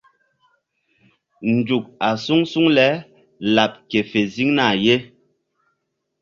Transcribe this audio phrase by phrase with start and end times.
[1.55, 2.87] Nzuk a suŋ suŋ le
[3.55, 4.95] laɓ ke fe ziŋ na ye.